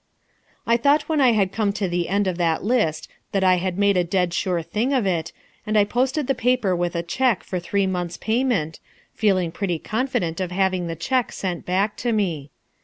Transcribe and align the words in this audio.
I 0.65 0.77
thought 0.77 1.03
when 1.07 1.21
I 1.21 1.33
had 1.33 1.51
come 1.51 1.71
to 1.73 1.87
the 1.87 2.09
end 2.09 2.25
of 2.25 2.39
that 2.39 2.63
list 2.63 3.07
that 3.33 3.43
I 3.43 3.57
had 3.57 3.77
made 3.77 3.97
a 3.97 4.03
dead 4.03 4.33
sure 4.33 4.63
thing 4.63 4.93
of 4.93 5.05
it, 5.05 5.31
and 5.63 5.77
I 5.77 5.83
posted 5.83 6.25
the 6.25 6.33
paper 6.33 6.75
with 6.75 6.95
a 6.95 7.03
cheque 7.03 7.43
for 7.43 7.59
three 7.59 7.85
months' 7.85 8.17
payment, 8.17 8.79
feeling 9.13 9.51
pretty 9.51 9.77
confident 9.77 10.39
of 10.41 10.49
having 10.49 10.87
the 10.87 10.95
cheque 10.95 11.31
sent 11.31 11.67
back 11.67 11.95
to 11.97 12.11
me. 12.11 12.49